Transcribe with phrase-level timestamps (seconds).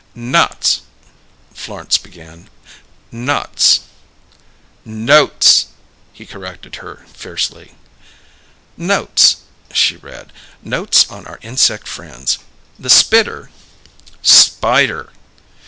[0.15, 0.81] "'Nots',"
[1.53, 2.49] Florence began.
[3.11, 3.81] "'Nots'"
[4.83, 5.67] "Notes!"
[6.11, 7.75] he corrected her fiercely.
[8.77, 9.35] "'Notes',"
[9.71, 10.33] she read.
[10.63, 12.39] "'Notes on our inseck friends.
[12.79, 13.51] The spidder'"
[14.23, 15.09] "_Spider!